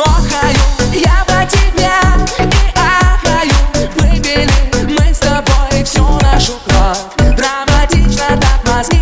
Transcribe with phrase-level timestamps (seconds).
[0.00, 0.56] охаю
[0.92, 1.90] Я по тебе
[2.38, 3.52] и ахаю
[3.96, 4.50] Выбили
[4.84, 7.36] мы с тобой всю нашу кровь.
[7.36, 9.00] Драматично так мозги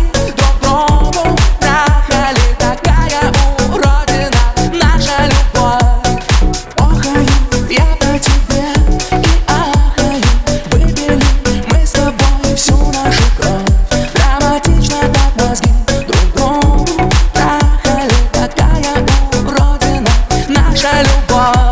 [21.31, 21.70] toi.